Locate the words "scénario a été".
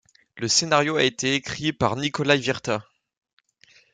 0.47-1.35